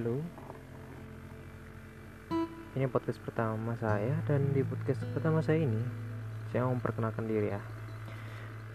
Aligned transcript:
Halo. 0.00 0.16
Ini 2.72 2.88
podcast 2.88 3.20
pertama 3.20 3.76
saya 3.76 4.16
Dan 4.24 4.48
di 4.56 4.64
podcast 4.64 5.04
pertama 5.12 5.44
saya 5.44 5.60
ini 5.60 5.76
Saya 6.48 6.64
mau 6.64 6.72
memperkenalkan 6.72 7.28
diri 7.28 7.52
ya. 7.52 7.60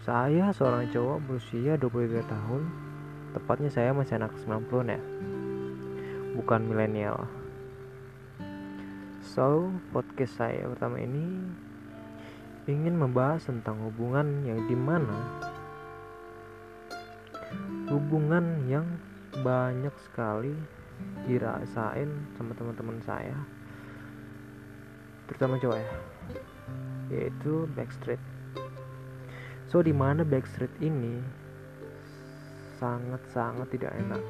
Saya 0.06 0.54
seorang 0.54 0.86
cowok 0.94 1.26
berusia 1.26 1.82
23 1.82 2.30
tahun. 2.30 2.62
Tepatnya 3.34 3.74
saya 3.74 3.90
masih 3.98 4.22
anak 4.22 4.38
90 4.38 4.70
ya. 4.86 5.02
Bukan 6.38 6.62
milenial. 6.70 7.26
So, 9.26 9.74
podcast 9.90 10.38
saya 10.38 10.70
pertama 10.70 11.02
ini 11.02 11.26
ingin 12.70 13.02
membahas 13.02 13.50
tentang 13.50 13.82
hubungan 13.82 14.46
yang 14.46 14.62
di 14.70 14.78
mana 14.78 15.42
hubungan 17.90 18.70
yang 18.70 18.86
banyak 19.42 19.94
sekali 20.06 20.54
dirasain 21.26 22.10
sama 22.38 22.54
teman-teman 22.54 23.02
saya 23.02 23.38
terutama 25.26 25.58
cowok 25.58 25.82
ya 25.82 25.90
yaitu 27.10 27.70
backstreet. 27.78 28.22
So 29.70 29.82
di 29.82 29.94
mana 29.94 30.26
backstreet 30.26 30.74
ini 30.82 31.22
sangat-sangat 32.82 33.70
tidak 33.74 33.94
enak. 33.94 34.22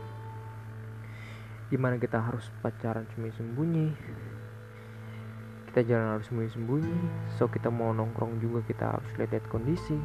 Di 1.71 1.77
mana 1.79 1.97
kita 1.97 2.19
harus 2.19 2.51
pacaran 2.61 3.07
sembunyi-sembunyi 3.15 3.87
kita 5.75 5.91
jalan 5.91 6.15
harus 6.15 6.31
sembunyi-sembunyi 6.31 6.99
so 7.35 7.51
kita 7.51 7.67
mau 7.67 7.91
nongkrong 7.91 8.39
juga 8.39 8.63
kita 8.63 8.95
harus 8.95 9.11
lihat-lihat 9.19 9.43
kondisi. 9.51 9.99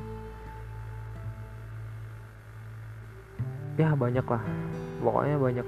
Ya 3.79 3.95
banyak 3.95 4.27
lah 4.27 4.43
pokoknya 4.99 5.37
banyak 5.39 5.67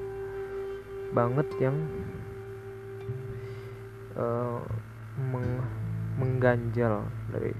banget 1.13 1.49
yang 1.61 1.77
uh, 4.17 4.65
meng 5.21 5.61
mengganjal 6.17 7.05
dari 7.33 7.53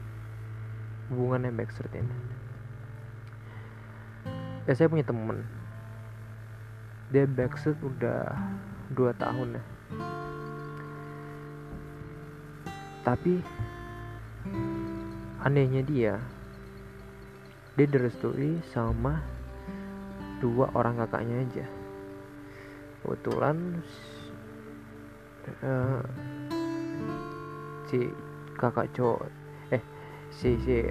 hubungan 1.13 1.49
yang 1.49 1.57
backstreet 1.57 1.93
ini. 1.97 2.17
Ya 4.69 4.73
saya 4.77 4.89
punya 4.89 5.05
temen. 5.05 5.45
Dia 7.13 7.29
backstreet 7.29 7.77
udah 7.81 8.33
dua 8.97 9.13
tahun 9.21 9.61
ya. 9.61 9.65
Tapi 13.05 13.45
anehnya 15.43 15.83
dia 15.85 16.15
dia 17.75 17.87
direstui 17.89 18.61
sama 18.71 19.25
dua 20.39 20.71
orang 20.77 21.01
kakaknya 21.03 21.37
aja 21.43 21.67
kebetulan 23.03 23.83
uh, 25.67 26.03
si 27.91 28.09
kakak 28.57 28.89
cowok 28.95 29.27
eh 29.75 29.83
si 30.31 30.55
si 30.63 30.87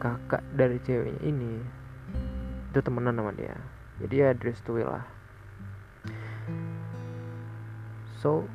kakak 0.00 0.40
dari 0.56 0.80
ceweknya 0.80 1.20
ini 1.26 1.60
itu 2.70 2.78
temenan 2.80 3.18
sama 3.18 3.34
dia. 3.34 3.58
Jadi 4.00 4.14
ya 4.16 4.30
direstui 4.32 4.86
lah. 4.86 5.04
So 8.16 8.46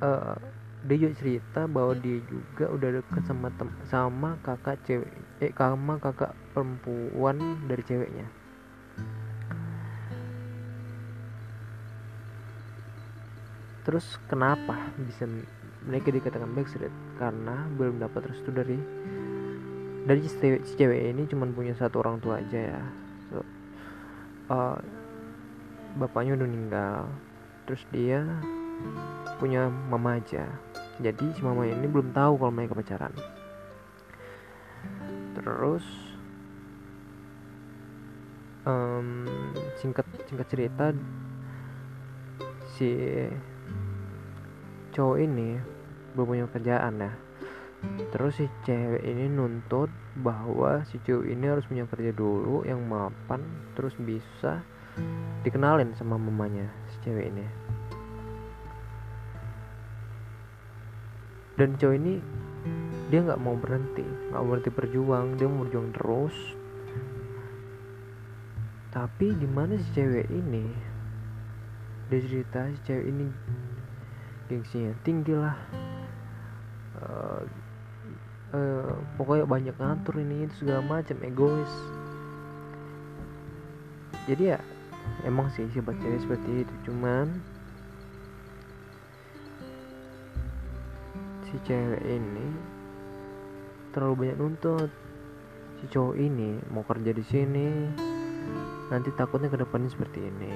uh, 0.00 0.38
dia 0.86 0.96
juga 1.02 1.14
cerita 1.18 1.66
bahwa 1.66 1.98
dia 1.98 2.22
juga 2.30 2.70
udah 2.70 2.88
deket 3.02 3.22
sama 3.26 3.50
tem 3.58 3.68
sama 3.90 4.38
kakak 4.46 4.78
cewek 4.86 5.10
eh 5.42 5.50
sama 5.50 5.98
kakak 5.98 6.32
perempuan 6.54 7.66
dari 7.66 7.82
ceweknya 7.82 8.26
Terus 13.86 14.18
kenapa 14.26 14.90
bisa 14.98 15.30
mereka 15.86 16.10
dikatakan 16.10 16.50
backstreet? 16.58 16.90
Karena 17.22 17.70
belum 17.78 18.02
dapat 18.02 18.34
restu 18.34 18.50
dari 18.50 18.74
dari 20.06 20.26
si 20.26 20.74
cewek, 20.74 21.14
ini 21.14 21.22
cuma 21.30 21.46
punya 21.46 21.70
satu 21.78 22.02
orang 22.02 22.18
tua 22.18 22.42
aja 22.42 22.74
ya. 22.74 22.82
So, 23.30 23.46
uh, 24.50 24.78
bapaknya 26.02 26.34
udah 26.34 26.46
meninggal. 26.50 27.00
Terus 27.70 27.82
dia 27.94 28.26
punya 29.38 29.70
mama 29.70 30.18
aja. 30.18 30.50
Jadi 30.98 31.38
si 31.38 31.40
mama 31.46 31.66
ini 31.66 31.86
belum 31.86 32.10
tahu 32.10 32.42
kalau 32.42 32.50
mereka 32.50 32.74
pacaran. 32.74 33.14
Terus 35.38 35.86
um, 38.66 39.30
singkat 39.78 40.06
singkat 40.26 40.46
cerita 40.50 40.90
si 42.74 42.90
cowok 44.96 45.20
ini 45.20 45.60
belum 46.16 46.24
punya 46.24 46.46
kerjaan 46.48 47.04
ya. 47.04 47.12
Terus 48.16 48.40
si 48.40 48.48
cewek 48.64 49.04
ini 49.04 49.28
nuntut 49.28 49.92
bahwa 50.16 50.80
si 50.88 50.96
cowok 51.04 51.28
ini 51.28 51.44
harus 51.44 51.68
punya 51.68 51.84
kerja 51.84 52.16
dulu 52.16 52.64
yang 52.64 52.80
mapan 52.88 53.44
terus 53.76 53.92
bisa 54.00 54.64
dikenalin 55.44 55.92
sama 56.00 56.16
mamanya 56.16 56.72
si 56.88 56.96
cewek 57.04 57.28
ini. 57.28 57.44
Dan 61.60 61.76
cowok 61.76 61.96
ini 62.00 62.14
dia 63.12 63.20
nggak 63.20 63.38
mau 63.38 63.54
berhenti 63.54 64.02
nggak 64.02 64.40
mau 64.40 64.48
berhenti 64.56 64.72
berjuang 64.72 65.36
dia 65.36 65.44
mau 65.44 65.68
berjuang 65.68 65.92
terus. 65.92 66.36
Tapi 68.96 69.36
di 69.36 69.44
mana 69.44 69.76
si 69.76 69.92
cewek 69.92 70.32
ini? 70.32 70.64
Dia 72.08 72.18
cerita 72.24 72.64
si 72.72 72.80
cewek 72.88 73.06
ini 73.12 73.28
gengsinya 74.46 74.94
tinggi 75.02 75.34
lah. 75.34 75.56
Uh, 76.96 77.42
uh, 78.56 78.94
pokoknya 79.20 79.44
banyak 79.44 79.76
ngatur 79.76 80.14
ini 80.22 80.46
itu 80.48 80.64
segala 80.64 80.80
macam 80.82 81.18
egois. 81.22 81.72
Jadi 84.26 84.54
ya 84.54 84.58
emang 85.22 85.46
sih 85.54 85.66
si 85.70 85.78
cewek 85.78 86.18
seperti 86.18 86.66
itu 86.66 86.74
cuman 86.90 87.30
si 91.46 91.56
cewek 91.62 92.02
ini 92.02 92.46
terlalu 93.94 94.26
banyak 94.26 94.36
nuntut. 94.38 94.90
Si 95.76 95.84
cowok 95.92 96.16
ini 96.16 96.56
mau 96.72 96.82
kerja 96.82 97.12
di 97.12 97.24
sini 97.24 97.68
nanti 98.88 99.10
takutnya 99.14 99.52
ke 99.52 99.60
depannya 99.60 99.92
seperti 99.92 100.26
ini. 100.26 100.54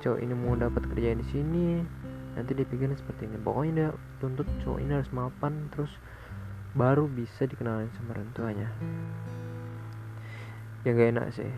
Cowok 0.00 0.18
ini 0.24 0.32
mau 0.32 0.56
dapat 0.56 0.88
kerja 0.88 1.12
di 1.18 1.26
sini 1.28 1.66
nanti 2.38 2.50
dia 2.54 2.66
pikirnya 2.66 2.98
seperti 2.98 3.26
ini. 3.26 3.38
Pokoknya 3.40 3.72
dia 3.72 3.88
tuntut 4.22 4.46
cowok 4.62 4.78
ini 4.78 4.92
harus 4.94 5.10
mapan 5.10 5.70
terus 5.74 5.90
baru 6.74 7.10
bisa 7.10 7.46
dikenalin 7.50 7.90
sama 7.98 8.14
orang 8.14 8.30
tuanya. 8.34 8.68
Ya 10.86 10.94
gak 10.94 11.10
enak 11.16 11.26
sih. 11.34 11.50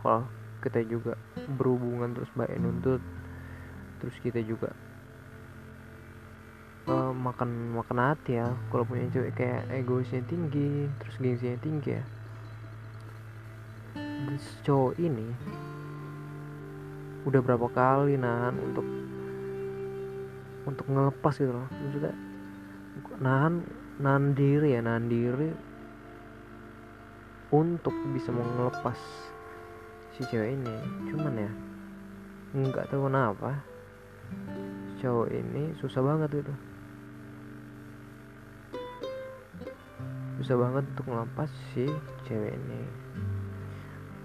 Kalau 0.00 0.24
kita 0.60 0.80
juga 0.84 1.16
berhubungan 1.56 2.12
terus 2.12 2.28
baik 2.36 2.56
nuntut 2.60 3.00
terus 4.00 4.16
kita 4.24 4.40
juga 4.40 4.72
uh, 6.88 7.12
makan 7.12 7.76
makan 7.76 7.98
hati 8.00 8.40
ya. 8.40 8.48
Kalau 8.72 8.84
punya 8.88 9.08
cewek 9.12 9.36
kayak 9.36 9.68
egoisnya 9.72 10.24
tinggi 10.24 10.88
terus 11.00 11.16
gengsinya 11.20 11.58
tinggi 11.60 11.90
ya. 12.00 12.04
Terus 13.96 14.46
cowok 14.64 14.94
ini 15.00 15.28
udah 17.28 17.40
berapa 17.44 17.68
kali 17.68 18.16
nahan 18.16 18.56
untuk 18.56 18.99
untuk 20.68 20.86
ngelepas 20.88 21.34
gitu 21.36 21.52
loh. 21.52 21.68
Maksudnya 21.68 22.14
nahan 23.20 23.64
nahan 24.00 24.32
diri 24.32 24.76
ya 24.76 24.80
nahan 24.80 25.06
diri 25.08 25.50
untuk 27.50 27.92
bisa 28.14 28.30
mau 28.30 28.44
ngelepas 28.44 28.98
si 30.16 30.20
cewek 30.28 30.56
ini. 30.56 30.76
Cuman 31.10 31.34
ya 31.36 31.50
nggak 32.50 32.90
tahu 32.90 33.06
kenapa 33.06 33.62
cowok 35.00 35.28
ini 35.32 35.72
susah 35.80 36.02
banget 36.02 36.44
gitu. 36.44 36.54
Susah 40.40 40.56
banget 40.56 40.84
untuk 40.96 41.06
ngelepas 41.12 41.50
si 41.72 41.84
cewek 42.24 42.56
ini. 42.56 42.80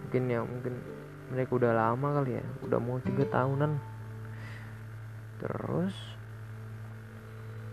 Mungkin 0.06 0.24
ya 0.32 0.40
mungkin 0.44 0.74
mereka 1.34 1.58
udah 1.58 1.72
lama 1.74 2.22
kali 2.22 2.40
ya 2.40 2.46
udah 2.64 2.80
mau 2.80 3.02
tiga 3.02 3.26
tahunan. 3.28 3.76
Terus 5.42 6.15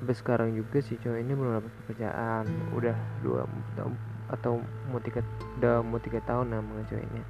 sampai 0.02 0.18
sekarang 0.18 0.50
juga 0.58 0.82
si 0.82 0.98
cowok 0.98 1.14
ini 1.22 1.30
belum 1.30 1.62
dapat 1.62 1.72
pekerjaan. 1.86 2.50
Udah 2.74 2.98
dua 3.22 3.46
atau 4.34 4.58
mau 4.90 4.98
tiga 4.98 5.22
udah 5.62 5.78
mau 5.78 6.02
tiga 6.02 6.18
tahun 6.26 6.50
dengan 6.50 6.82
cowoknya 6.90 7.24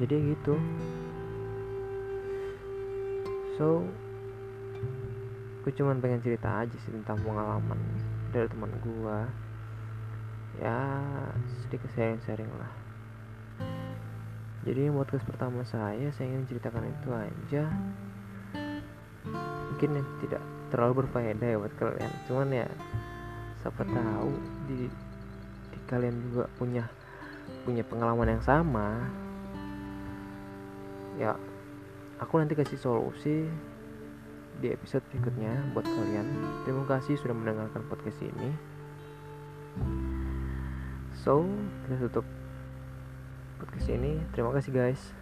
jadi 0.00 0.16
gitu. 0.32 0.56
So 3.60 3.84
gue 5.60 5.72
cuman 5.76 6.00
pengen 6.00 6.24
cerita 6.24 6.64
aja 6.64 6.72
sih 6.72 6.88
tentang 6.88 7.20
pengalaman 7.20 7.76
dari 8.32 8.48
teman 8.48 8.72
gue 8.80 9.18
ya 10.56 10.80
sedikit 11.60 11.92
sharing-sharing 11.92 12.48
lah. 12.56 12.72
Jadi 14.64 14.88
podcast 14.88 15.28
pertama 15.28 15.60
saya 15.68 16.08
saya 16.16 16.32
ingin 16.32 16.48
ceritakan 16.48 16.88
itu 16.88 17.08
aja 17.12 17.68
mungkin 19.26 20.00
ya, 20.00 20.04
tidak 20.24 20.42
terlalu 20.70 21.04
berfaedah 21.04 21.48
ya 21.50 21.56
buat 21.58 21.74
kalian. 21.76 22.12
Cuman 22.30 22.48
ya 22.54 22.68
siapa 23.60 23.82
tahu 23.84 24.30
di, 24.70 24.88
di 25.70 25.78
kalian 25.90 26.16
juga 26.30 26.44
punya 26.56 26.84
punya 27.66 27.84
pengalaman 27.84 28.38
yang 28.38 28.44
sama. 28.44 28.88
Ya 31.20 31.36
aku 32.22 32.40
nanti 32.40 32.56
kasih 32.56 32.80
solusi 32.80 33.44
di 34.60 34.68
episode 34.68 35.04
berikutnya 35.12 35.72
buat 35.72 35.84
kalian. 35.84 36.26
Terima 36.64 36.84
kasih 36.88 37.16
sudah 37.20 37.36
mendengarkan 37.36 37.84
podcast 37.88 38.20
ini. 38.24 38.50
So 41.20 41.44
kita 41.84 42.08
tutup 42.08 42.26
podcast 43.60 43.88
ini. 43.92 44.20
Terima 44.32 44.52
kasih 44.56 44.72
guys 44.72 45.19